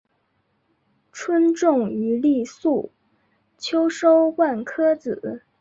[1.11, 2.91] 春种一粒粟，
[3.59, 5.43] 秋收万颗子。